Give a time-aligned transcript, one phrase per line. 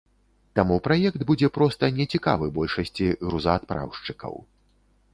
[0.59, 4.45] Таму праект будзе проста не цікавы большасці грузаадпраўшчыкаў.